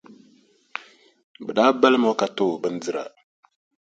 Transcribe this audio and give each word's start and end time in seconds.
Bɛ 1.45 1.51
daa 1.57 1.71
balim 1.81 2.03
o 2.11 2.13
ka 2.19 2.27
ti 2.35 2.43
o 2.53 2.59
bindira. 2.61 3.03